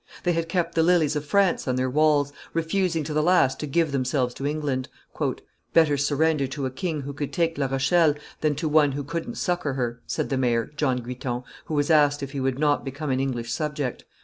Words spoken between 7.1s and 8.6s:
could take Rochelle, than